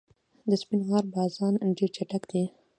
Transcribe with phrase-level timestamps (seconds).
[0.49, 2.43] د سپین غر بازان ډېر چټک دي.